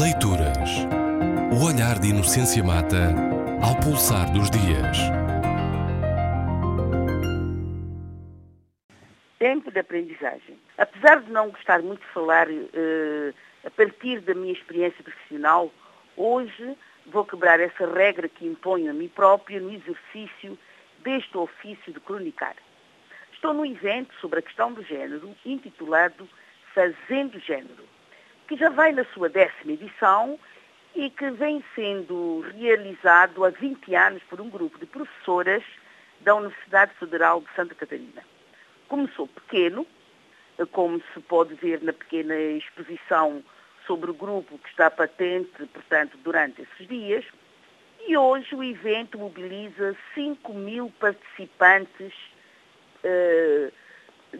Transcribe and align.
Leituras. 0.00 0.86
O 1.52 1.66
olhar 1.66 1.98
de 1.98 2.08
Inocência 2.08 2.64
Mata 2.64 3.12
ao 3.62 3.78
pulsar 3.78 4.32
dos 4.32 4.48
dias. 4.48 4.96
Tempo 9.38 9.70
de 9.70 9.78
aprendizagem. 9.80 10.58
Apesar 10.78 11.20
de 11.20 11.30
não 11.30 11.50
gostar 11.50 11.82
muito 11.82 12.00
de 12.00 12.12
falar 12.14 12.48
uh, 12.48 13.34
a 13.66 13.70
partir 13.70 14.20
da 14.20 14.34
minha 14.34 14.54
experiência 14.54 15.04
profissional, 15.04 15.70
hoje 16.16 16.74
vou 17.08 17.26
quebrar 17.26 17.60
essa 17.60 17.86
regra 17.86 18.30
que 18.30 18.46
imponho 18.46 18.90
a 18.90 18.94
mim 18.94 19.08
própria 19.08 19.60
no 19.60 19.70
exercício 19.70 20.58
deste 21.04 21.36
ofício 21.36 21.92
de 21.92 22.00
cronicar. 22.00 22.56
Estou 23.34 23.52
num 23.52 23.66
evento 23.66 24.14
sobre 24.22 24.38
a 24.38 24.42
questão 24.42 24.72
do 24.72 24.82
género 24.82 25.36
intitulado 25.44 26.26
Fazendo 26.74 27.38
Género 27.40 27.91
que 28.52 28.58
já 28.58 28.68
vai 28.68 28.92
na 28.92 29.02
sua 29.14 29.30
décima 29.30 29.72
edição 29.72 30.38
e 30.94 31.08
que 31.08 31.30
vem 31.30 31.64
sendo 31.74 32.44
realizado 32.54 33.46
há 33.46 33.48
20 33.48 33.94
anos 33.94 34.22
por 34.24 34.42
um 34.42 34.50
grupo 34.50 34.78
de 34.78 34.84
professoras 34.84 35.62
da 36.20 36.34
Universidade 36.34 36.92
Federal 36.96 37.40
de 37.40 37.46
Santa 37.56 37.74
Catarina. 37.74 38.22
Começou 38.88 39.26
pequeno, 39.26 39.86
como 40.70 41.02
se 41.14 41.20
pode 41.20 41.54
ver 41.54 41.82
na 41.82 41.94
pequena 41.94 42.34
exposição 42.34 43.42
sobre 43.86 44.10
o 44.10 44.14
grupo 44.14 44.58
que 44.58 44.68
está 44.68 44.90
patente, 44.90 45.64
portanto, 45.72 46.18
durante 46.22 46.60
esses 46.60 46.86
dias, 46.86 47.24
e 48.06 48.14
hoje 48.18 48.54
o 48.54 48.62
evento 48.62 49.16
mobiliza 49.16 49.96
5 50.14 50.52
mil 50.52 50.92
participantes, 51.00 52.12
eh, 53.02 53.72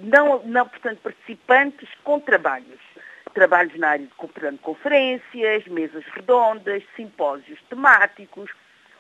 não, 0.03 0.43
não, 0.45 0.69
portanto, 0.69 0.99
participantes 0.99 1.89
com 2.05 2.21
trabalhos 2.21 2.92
trabalhos 3.33 3.79
na 3.79 3.91
área 3.91 4.07
de 4.07 4.59
conferências, 4.59 5.67
mesas 5.67 6.05
redondas, 6.15 6.83
simpósios 6.97 7.61
temáticos, 7.69 8.51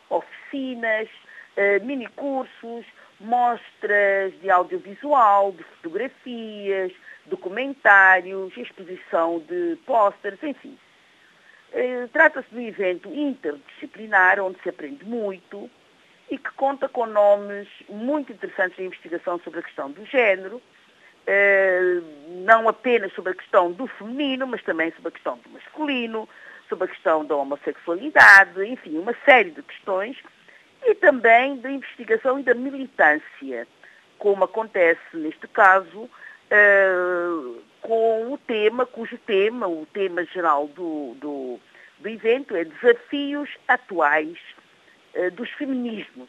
oficinas, 0.09 1.09
uh, 1.56 1.84
minicursos, 1.84 2.84
mostras 3.21 4.33
de 4.41 4.51
audiovisual, 4.51 5.53
de 5.53 5.62
fotografias, 5.65 6.93
documentários, 7.27 8.56
exposição 8.56 9.39
de 9.41 9.77
pósteres, 9.87 10.43
enfim. 10.43 10.78
Uh, 11.73 12.09
Trata-se 12.09 12.49
de 12.51 12.56
um 12.56 12.67
evento 12.67 13.09
interdisciplinar 13.09 14.41
onde 14.41 14.61
se 14.62 14.69
aprende 14.69 15.05
muito 15.05 15.71
e 16.31 16.39
que 16.39 16.51
conta 16.53 16.89
com 16.89 17.06
nomes 17.06 17.69
muito 17.89 18.33
interessantes 18.33 18.78
na 18.78 18.84
investigação 18.84 19.39
sobre 19.41 19.61
a 19.61 19.62
questão 19.62 19.91
do 19.91 20.05
género, 20.06 20.62
não 22.45 22.69
apenas 22.69 23.12
sobre 23.12 23.33
a 23.33 23.34
questão 23.34 23.73
do 23.73 23.87
feminino, 23.87 24.47
mas 24.47 24.62
também 24.62 24.92
sobre 24.92 25.09
a 25.09 25.12
questão 25.12 25.39
do 25.39 25.51
masculino, 25.51 26.28
sobre 26.69 26.87
a 26.87 26.89
questão 26.89 27.25
da 27.25 27.37
homossexualidade, 27.37 28.65
enfim, 28.65 28.98
uma 28.98 29.15
série 29.25 29.50
de 29.50 29.62
questões, 29.62 30.17
e 30.84 30.95
também 30.95 31.56
da 31.59 31.70
investigação 31.70 32.39
e 32.41 32.43
da 32.43 32.55
militância, 32.55 33.67
como 34.19 34.45
acontece 34.45 35.00
neste 35.15 35.47
caso, 35.48 36.11
eh, 36.50 37.61
com 37.81 38.33
o 38.33 38.39
tema, 38.39 38.84
cujo 38.84 39.17
tema, 39.19 39.67
o 39.69 39.87
tema 39.93 40.25
geral 40.25 40.67
do, 40.69 41.15
do, 41.20 41.61
do 41.98 42.09
evento 42.09 42.56
é 42.56 42.65
Desafios 42.65 43.50
Atuais 43.69 44.39
eh, 45.15 45.31
dos 45.31 45.50
Feminismos 45.50 46.28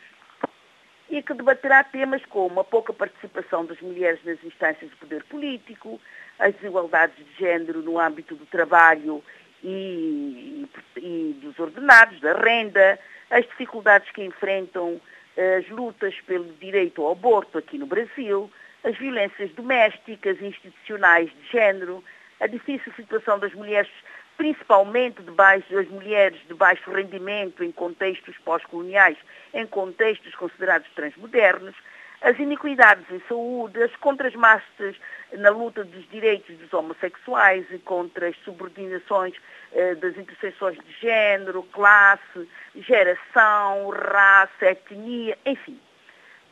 e 1.13 1.21
que 1.21 1.35
debaterá 1.35 1.83
temas 1.83 2.25
como 2.25 2.59
a 2.59 2.63
pouca 2.63 2.91
participação 2.91 3.63
das 3.67 3.79
mulheres 3.81 4.19
nas 4.25 4.43
instâncias 4.43 4.89
de 4.89 4.95
poder 4.95 5.23
político, 5.25 6.01
as 6.39 6.55
desigualdades 6.55 7.15
de 7.15 7.35
género 7.37 7.83
no 7.83 7.99
âmbito 7.99 8.33
do 8.35 8.47
trabalho 8.47 9.23
e, 9.63 10.67
e, 10.97 11.37
dos 11.39 11.59
ordenados, 11.59 12.19
da 12.19 12.33
renda, 12.33 12.97
as 13.29 13.45
dificuldades 13.45 14.09
que 14.09 14.23
enfrentam 14.23 14.99
eh, 15.37 15.57
as 15.57 15.69
lutas 15.69 16.15
pelo 16.25 16.51
direito 16.53 17.03
ao 17.03 17.11
aborto 17.11 17.59
aqui 17.59 17.77
no 17.77 17.85
Brasil, 17.85 18.49
as 18.83 18.97
violências 18.97 19.51
domésticas 19.51 20.41
e 20.41 20.47
institucionais 20.47 21.29
de 21.29 21.51
género, 21.51 22.03
a 22.39 22.47
difícil 22.47 22.91
situação 22.95 23.37
das 23.37 23.53
mulheres 23.53 23.91
principalmente 24.37 25.21
de 25.21 25.31
baixo, 25.31 25.77
as 25.77 25.87
mulheres 25.87 26.39
de 26.47 26.53
baixo 26.53 26.91
rendimento 26.91 27.63
em 27.63 27.71
contextos 27.71 28.35
pós-coloniais, 28.39 29.17
em 29.53 29.65
contextos 29.65 30.33
considerados 30.35 30.89
transmodernos, 30.95 31.75
as 32.21 32.39
iniquidades 32.39 33.03
em 33.11 33.21
saúde, 33.27 33.83
as 33.83 33.93
contras-massas 33.97 34.95
na 35.33 35.49
luta 35.49 35.83
dos 35.83 36.09
direitos 36.09 36.55
dos 36.57 36.71
homossexuais 36.71 37.65
e 37.69 37.79
contra 37.79 38.29
as 38.29 38.37
subordinações 38.45 39.33
eh, 39.73 39.95
das 39.95 40.17
interseções 40.17 40.77
de 40.77 40.91
género, 41.01 41.63
classe, 41.63 42.47
geração, 42.75 43.89
raça, 43.89 44.65
etnia, 44.67 45.37
enfim. 45.45 45.77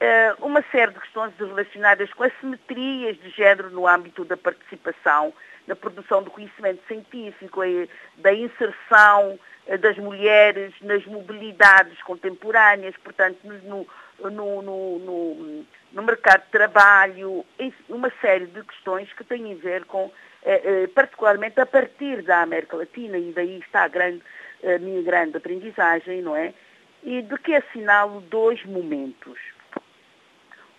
Eh, 0.02 0.36
uma 0.40 0.62
série 0.72 0.92
de 0.92 1.00
questões 1.00 1.32
relacionadas 1.40 2.12
com 2.14 2.24
assimetrias 2.24 3.18
de 3.22 3.30
género 3.30 3.70
no 3.70 3.88
âmbito 3.88 4.26
da 4.26 4.36
participação 4.36 5.34
na 5.68 5.76
produção 5.76 6.24
do 6.24 6.32
conhecimento 6.32 6.82
científico, 6.88 7.62
da 8.18 8.34
inserção 8.34 9.40
eh, 9.68 9.78
das 9.78 9.98
mulheres 9.98 10.74
nas 10.82 11.06
mobilidades 11.06 12.02
contemporâneas, 12.04 12.96
portanto, 12.98 13.38
no, 13.44 13.88
no, 14.30 14.62
no, 14.62 15.66
no 15.92 16.04
mercado 16.04 16.46
de 16.46 16.52
trabalho, 16.52 17.46
uma 17.90 18.12
série 18.22 18.48
de 18.48 18.64
questões 18.64 19.12
que 19.14 19.24
têm 19.24 19.54
a 19.54 19.56
ver 19.56 19.86
com, 19.86 20.12
eh, 20.44 20.62
eh, 20.64 20.88
particularmente 20.88 21.60
a 21.60 21.66
partir 21.66 22.22
da 22.24 22.42
América 22.42 22.78
Latina, 22.78 23.18
e 23.18 23.32
daí 23.32 23.60
está 23.60 23.84
a, 23.84 23.88
grande, 23.88 24.22
a 24.64 24.80
minha 24.80 25.02
grande 25.04 25.38
aprendizagem, 25.38 26.22
não 26.22 26.36
é? 26.36 26.54
E 27.04 27.22
de 27.22 27.38
que 27.38 27.56
assinalo 27.56 28.22
dois 28.22 28.64
momentos. 28.66 29.40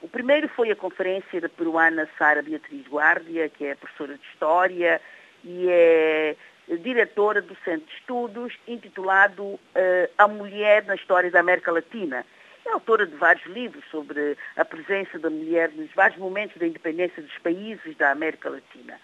O 0.03 0.09
primeiro 0.09 0.49
foi 0.49 0.71
a 0.71 0.77
conferência 0.77 1.41
da 1.41 1.49
peruana 1.49 2.09
Sara 2.19 2.43
Beatriz 2.43 2.87
Guardia, 2.89 3.49
que 3.49 3.65
é 3.65 3.75
professora 3.77 4.19
de 4.19 4.25
História 4.33 5.01
e 5.45 5.67
é 5.69 6.37
diretora 6.69 7.41
do 7.41 7.57
Centro 7.65 7.87
de 7.87 7.95
Estudos, 7.95 8.59
intitulado 8.67 9.43
uh, 9.45 9.61
A 10.19 10.27
Mulher 10.27 10.85
na 10.87 10.97
História 10.97 11.31
da 11.31 11.39
América 11.39 11.71
Latina. 11.71 12.27
É 12.67 12.73
autora 12.73 13.07
de 13.07 13.15
vários 13.17 13.45
livros 13.47 13.85
sobre 13.91 14.37
a 14.57 14.65
presença 14.65 15.19
da 15.19 15.31
mulher 15.31 15.71
nos 15.71 15.93
vários 15.93 16.19
momentos 16.19 16.57
da 16.57 16.67
independência 16.67 17.23
dos 17.23 17.39
países 17.39 17.97
da 17.97 18.11
América 18.11 18.51
Latina. 18.51 18.99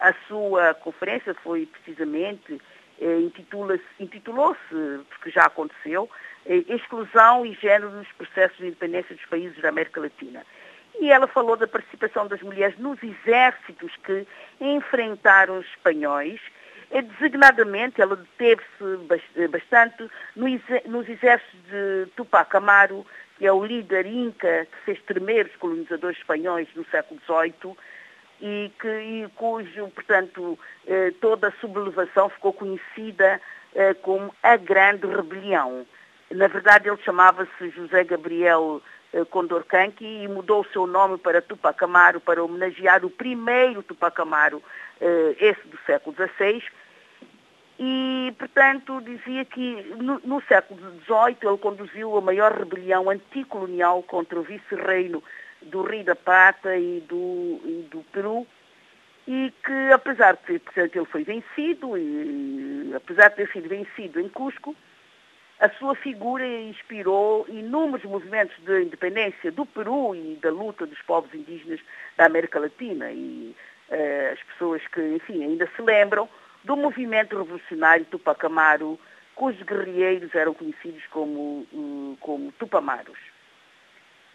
A 0.00 0.12
sua 0.26 0.74
conferência 0.74 1.34
foi 1.34 1.66
precisamente, 1.66 2.60
intitulou-se, 3.98 5.04
porque 5.10 5.30
já 5.30 5.42
aconteceu, 5.42 6.08
eh, 6.46 6.64
exclusão 6.68 7.44
e 7.46 7.54
género 7.54 7.90
nos 7.90 8.10
processos 8.12 8.56
de 8.58 8.66
independência 8.66 9.14
dos 9.14 9.24
países 9.26 9.60
da 9.60 9.68
América 9.68 10.00
Latina. 10.00 10.44
E 11.00 11.10
ela 11.10 11.26
falou 11.26 11.56
da 11.56 11.66
participação 11.66 12.26
das 12.26 12.40
mulheres 12.42 12.78
nos 12.78 13.02
exércitos 13.02 13.92
que 14.04 14.26
enfrentaram 14.60 15.58
os 15.58 15.66
espanhóis. 15.66 16.40
E, 16.90 17.00
designadamente, 17.00 18.02
ela 18.02 18.16
deteve-se 18.16 18.98
eh, 19.36 19.48
bastante 19.48 20.10
nos 20.36 21.08
exércitos 21.08 21.60
de 21.70 22.06
Tupac 22.16 22.54
Amaru, 22.54 23.06
que 23.38 23.46
é 23.46 23.52
o 23.52 23.64
líder 23.64 24.06
inca 24.06 24.66
que 24.66 24.78
fez 24.84 25.02
tremer 25.02 25.46
os 25.46 25.56
colonizadores 25.56 26.18
espanhóis 26.18 26.68
no 26.76 26.84
século 26.86 27.20
XVIII 27.26 27.76
e, 28.42 28.70
que, 28.78 28.88
e 28.88 29.28
cujo, 29.36 29.88
portanto, 29.88 30.58
eh, 30.86 31.12
toda 31.20 31.48
a 31.48 31.52
sublevação 31.52 32.28
ficou 32.28 32.52
conhecida 32.52 33.40
como 34.02 34.34
a 34.42 34.54
Grande 34.58 35.06
Rebelião. 35.06 35.86
Na 36.30 36.46
verdade, 36.46 36.88
ele 36.88 36.98
chamava-se 37.02 37.70
José 37.70 38.04
Gabriel 38.04 38.82
eh, 39.12 39.24
Condorcanqui 39.26 40.24
e 40.24 40.28
mudou 40.28 40.62
o 40.62 40.66
seu 40.72 40.86
nome 40.86 41.18
para 41.18 41.42
Tupac 41.42 41.82
Amaro 41.84 42.20
para 42.20 42.42
homenagear 42.42 43.04
o 43.04 43.10
primeiro 43.10 43.82
Tupac 43.82 44.18
Amaro, 44.20 44.62
eh, 45.00 45.36
esse 45.38 45.66
do 45.68 45.78
século 45.84 46.16
XVI. 46.16 46.62
E, 47.78 48.34
portanto, 48.38 49.00
dizia 49.02 49.44
que 49.44 49.82
no, 49.98 50.20
no 50.24 50.42
século 50.42 50.80
XVIII 51.04 51.36
ele 51.42 51.58
conduziu 51.58 52.16
a 52.16 52.20
maior 52.20 52.52
rebelião 52.52 53.10
anticolonial 53.10 54.02
contra 54.02 54.38
o 54.38 54.42
vice-reino 54.42 55.22
do 55.64 55.82
Rio 55.82 56.04
da 56.04 56.16
Prata 56.16 56.76
e 56.76 57.00
do, 57.00 57.60
e 57.64 57.88
do 57.90 58.02
Peru, 58.12 58.46
e 59.26 59.52
que 59.64 59.92
apesar 59.92 60.36
de 60.36 60.58
ter, 60.58 60.90
ele 60.94 61.04
foi 61.06 61.24
vencido, 61.24 61.96
e, 61.96 62.92
apesar 62.94 63.28
de 63.28 63.36
ter 63.36 63.52
sido 63.52 63.68
vencido 63.68 64.20
em 64.20 64.28
Cusco, 64.28 64.74
a 65.60 65.68
sua 65.78 65.94
figura 65.94 66.44
inspirou 66.44 67.46
inúmeros 67.48 68.04
movimentos 68.04 68.56
de 68.64 68.82
independência 68.82 69.52
do 69.52 69.64
Peru 69.64 70.12
e 70.12 70.36
da 70.42 70.50
luta 70.50 70.84
dos 70.84 71.00
povos 71.02 71.32
indígenas 71.32 71.78
da 72.16 72.26
América 72.26 72.58
Latina. 72.58 73.12
E 73.12 73.54
uh, 73.88 74.32
as 74.32 74.42
pessoas 74.42 74.84
que, 74.88 75.00
enfim, 75.00 75.44
ainda 75.44 75.70
se 75.76 75.80
lembram 75.80 76.28
do 76.64 76.76
movimento 76.76 77.38
revolucionário 77.38 78.04
Tupac 78.06 78.44
Amaru, 78.44 78.98
cujos 79.36 79.62
guerrilheiros 79.62 80.34
eram 80.34 80.52
conhecidos 80.52 81.06
como, 81.12 81.64
uh, 81.72 82.16
como 82.18 82.50
Tupamaros. 82.52 83.31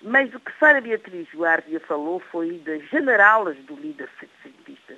Mas 0.01 0.33
o 0.33 0.39
que 0.39 0.51
Sara 0.59 0.79
Beatriz 0.79 1.27
Guardia 1.33 1.79
falou 1.79 2.19
foi 2.19 2.59
das 2.59 2.83
generalas 2.89 3.57
do 3.65 3.75
líder 3.75 4.09
cientista. 4.41 4.95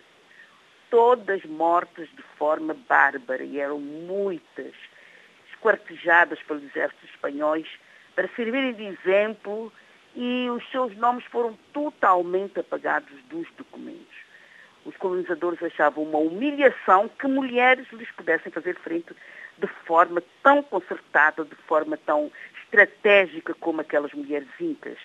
todas 0.90 1.44
mortas 1.46 2.10
de 2.10 2.24
forma 2.38 2.76
bárbara, 2.88 3.44
e 3.44 3.60
eram 3.60 3.80
muitas, 3.80 4.74
esquartejadas 5.52 6.42
pelos 6.44 6.64
exércitos 6.64 7.10
espanhóis, 7.10 7.68
para 8.16 8.28
servirem 8.30 8.74
de 8.74 8.86
exemplo, 8.86 9.72
e 10.16 10.50
os 10.50 10.68
seus 10.72 10.96
nomes 10.98 11.24
foram 11.26 11.58
totalmente 11.72 12.60
apagados 12.60 13.14
dos 13.30 13.48
documentos. 13.56 14.18
Os 14.86 14.96
colonizadores 14.98 15.62
achavam 15.62 16.04
uma 16.04 16.18
humilhação 16.18 17.08
que 17.08 17.28
mulheres 17.28 17.86
lhes 17.92 18.10
pudessem 18.12 18.52
fazer 18.52 18.76
frente 18.78 19.14
de 19.58 19.68
forma 19.86 20.24
tão 20.42 20.64
concertada, 20.64 21.46
de 21.46 21.56
forma 21.68 21.98
tão 21.98 22.32
estratégica 22.70 23.54
como 23.56 23.82
aquelas 23.82 24.14
mulheres 24.14 24.48
incas. 24.60 24.98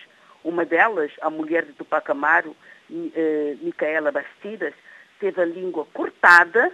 Uma 0.43 0.63
delas, 0.63 1.11
a 1.21 1.29
mulher 1.29 1.65
de 1.65 1.73
Tupac 1.73 2.09
Amaru, 2.11 2.55
eh, 2.91 3.57
Micaela 3.61 4.11
Bastidas, 4.11 4.73
teve 5.19 5.41
a 5.41 5.45
língua 5.45 5.85
cortada 5.91 6.71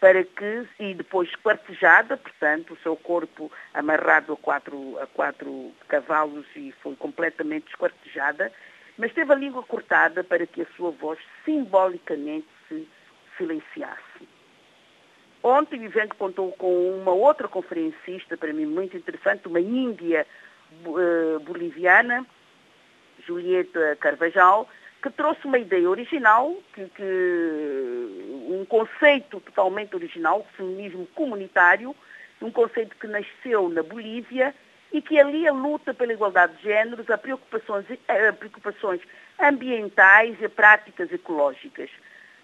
para 0.00 0.24
que, 0.24 0.66
e 0.80 0.94
depois 0.94 1.28
esquartejada, 1.28 2.16
portanto, 2.16 2.72
o 2.74 2.78
seu 2.78 2.96
corpo 2.96 3.52
amarrado 3.72 4.32
a 4.32 4.36
quatro, 4.36 4.98
a 4.98 5.06
quatro 5.06 5.70
cavalos 5.86 6.46
e 6.56 6.72
foi 6.82 6.96
completamente 6.96 7.68
esquartejada, 7.68 8.50
mas 8.98 9.12
teve 9.12 9.32
a 9.32 9.36
língua 9.36 9.62
cortada 9.62 10.24
para 10.24 10.46
que 10.46 10.62
a 10.62 10.66
sua 10.76 10.90
voz 10.90 11.18
simbolicamente 11.44 12.48
se 12.68 12.88
silenciasse. 13.36 14.11
Ontem, 15.42 15.80
Vivendo 15.80 16.14
contou 16.14 16.52
com 16.52 17.00
uma 17.00 17.12
outra 17.12 17.48
conferencista, 17.48 18.36
para 18.36 18.52
mim 18.52 18.66
muito 18.66 18.96
interessante, 18.96 19.48
uma 19.48 19.60
índia 19.60 20.24
uh, 20.86 21.40
boliviana, 21.40 22.24
Julieta 23.26 23.96
Carvajal, 24.00 24.68
que 25.02 25.10
trouxe 25.10 25.44
uma 25.44 25.58
ideia 25.58 25.90
original, 25.90 26.56
que, 26.72 26.84
que, 26.90 27.02
um 28.48 28.64
conceito 28.68 29.40
totalmente 29.40 29.96
original, 29.96 30.46
feminismo 30.56 31.06
comunitário, 31.08 31.94
um 32.40 32.50
conceito 32.50 32.96
que 32.96 33.08
nasceu 33.08 33.68
na 33.68 33.82
Bolívia 33.82 34.54
e 34.92 35.02
que 35.02 35.18
ali 35.18 35.48
a 35.48 35.52
luta 35.52 35.92
pela 35.92 36.12
igualdade 36.12 36.56
de 36.58 36.64
géneros, 36.64 37.10
a 37.10 37.18
preocupações, 37.18 37.86
a 38.06 38.32
preocupações 38.32 39.00
ambientais 39.40 40.40
e 40.40 40.48
práticas 40.48 41.12
ecológicas. 41.12 41.90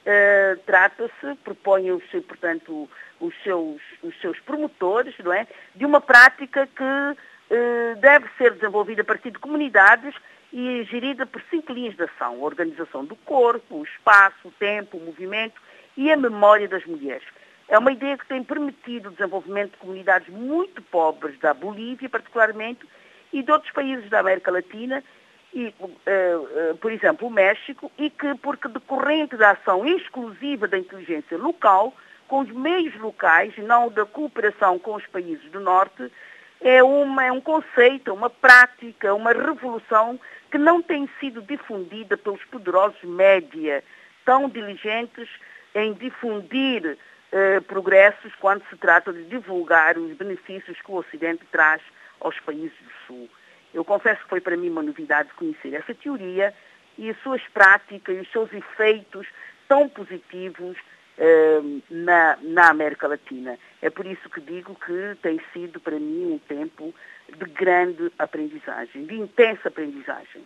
Uh, 0.08 0.58
Trata-se, 0.64 1.34
propõem, 1.44 1.98
portanto, 2.26 2.88
os 3.20 3.34
seus, 3.42 3.82
os 4.02 4.18
seus 4.22 4.40
promotores, 4.40 5.14
não 5.22 5.34
é, 5.34 5.46
de 5.74 5.84
uma 5.84 6.00
prática 6.00 6.66
que 6.66 6.82
uh, 6.82 8.00
deve 8.00 8.26
ser 8.38 8.54
desenvolvida 8.54 9.02
a 9.02 9.04
partir 9.04 9.30
de 9.30 9.38
comunidades 9.38 10.14
e 10.50 10.82
gerida 10.84 11.26
por 11.26 11.42
cinco 11.50 11.74
linhas 11.74 11.94
de 11.94 12.04
ação, 12.04 12.36
a 12.36 12.44
organização 12.44 13.04
do 13.04 13.14
corpo, 13.16 13.76
o 13.76 13.84
espaço, 13.84 14.48
o 14.48 14.52
tempo, 14.52 14.96
o 14.96 15.04
movimento 15.04 15.60
e 15.94 16.10
a 16.10 16.16
memória 16.16 16.66
das 16.66 16.86
mulheres. 16.86 17.26
É 17.68 17.76
uma 17.76 17.92
ideia 17.92 18.16
que 18.16 18.26
tem 18.26 18.42
permitido 18.42 19.08
o 19.10 19.12
desenvolvimento 19.12 19.72
de 19.72 19.76
comunidades 19.76 20.28
muito 20.30 20.80
pobres 20.80 21.38
da 21.38 21.52
Bolívia, 21.52 22.08
particularmente, 22.08 22.88
e 23.30 23.42
de 23.42 23.52
outros 23.52 23.70
países 23.72 24.08
da 24.08 24.20
América 24.20 24.50
Latina, 24.50 25.04
e, 25.52 25.74
uh, 25.80 25.84
uh, 25.84 26.76
por 26.78 26.92
exemplo, 26.92 27.26
o 27.26 27.30
México, 27.30 27.90
e 27.98 28.10
que, 28.10 28.34
porque 28.36 28.68
decorrente 28.68 29.36
da 29.36 29.52
ação 29.52 29.86
exclusiva 29.86 30.68
da 30.68 30.78
inteligência 30.78 31.36
local, 31.38 31.94
com 32.26 32.40
os 32.40 32.50
meios 32.50 32.94
locais, 32.96 33.56
não 33.58 33.88
da 33.88 34.04
cooperação 34.04 34.78
com 34.78 34.94
os 34.94 35.06
países 35.06 35.50
do 35.50 35.60
Norte, 35.60 36.12
é, 36.60 36.82
uma, 36.82 37.24
é 37.24 37.32
um 37.32 37.40
conceito, 37.40 38.12
uma 38.12 38.28
prática, 38.28 39.14
uma 39.14 39.32
revolução 39.32 40.18
que 40.50 40.58
não 40.58 40.82
tem 40.82 41.08
sido 41.20 41.40
difundida 41.40 42.16
pelos 42.16 42.44
poderosos 42.44 43.02
média, 43.04 43.82
tão 44.24 44.48
diligentes 44.48 45.28
em 45.74 45.92
difundir 45.92 46.98
eh, 47.30 47.60
progressos 47.60 48.34
quando 48.40 48.64
se 48.70 48.76
trata 48.76 49.12
de 49.12 49.22
divulgar 49.24 49.98
os 49.98 50.16
benefícios 50.16 50.80
que 50.80 50.90
o 50.90 50.96
Ocidente 50.96 51.44
traz 51.52 51.82
aos 52.20 52.38
países 52.40 52.76
do 52.78 53.06
Sul. 53.06 53.28
Eu 53.72 53.84
confesso 53.84 54.22
que 54.22 54.28
foi 54.28 54.40
para 54.40 54.56
mim 54.56 54.70
uma 54.70 54.82
novidade 54.82 55.32
conhecer 55.34 55.74
essa 55.74 55.94
teoria 55.94 56.54
e 56.96 57.10
as 57.10 57.18
suas 57.22 57.42
práticas 57.52 58.16
e 58.16 58.20
os 58.20 58.30
seus 58.30 58.52
efeitos 58.52 59.26
tão 59.68 59.88
positivos 59.88 60.76
eh, 61.18 61.60
na, 61.90 62.38
na 62.42 62.70
América 62.70 63.06
Latina. 63.06 63.58
É 63.82 63.90
por 63.90 64.06
isso 64.06 64.28
que 64.30 64.40
digo 64.40 64.74
que 64.74 65.16
tem 65.22 65.40
sido 65.52 65.78
para 65.80 65.98
mim 65.98 66.32
um 66.32 66.38
tempo 66.38 66.94
de 67.28 67.44
grande 67.50 68.10
aprendizagem, 68.18 69.04
de 69.04 69.14
intensa 69.14 69.68
aprendizagem. 69.68 70.44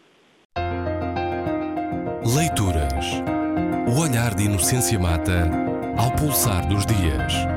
Leituras. 2.25 3.23
O 3.89 4.01
olhar 4.01 4.35
de 4.35 4.45
Inocência 4.45 4.99
Mata 4.99 5.51
ao 5.99 6.11
pulsar 6.17 6.67
dos 6.67 6.87
dias. 6.87 7.52